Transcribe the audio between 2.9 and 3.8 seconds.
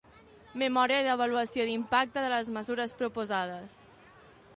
proposades.